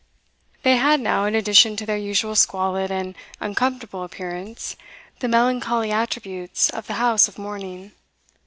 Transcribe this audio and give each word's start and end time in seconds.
They 0.63 0.77
had 0.77 0.99
now, 0.99 1.25
in 1.25 1.35
addition 1.35 1.75
to 1.75 1.85
their 1.85 1.95
usual 1.95 2.35
squalid 2.35 2.89
and 2.89 3.13
uncomfortable 3.39 4.03
appearance, 4.03 4.75
the 5.19 5.27
melancholy 5.27 5.91
attributes 5.91 6.71
of 6.71 6.87
the 6.87 6.93
house 6.95 7.27
of 7.27 7.37
mourning. 7.37 7.91